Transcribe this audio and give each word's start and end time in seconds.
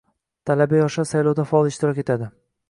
Talaba-yoshlar 0.49 1.07
saylovda 1.11 1.45
faol 1.51 1.71
ishtirok 1.73 2.01
etadi 2.07 2.31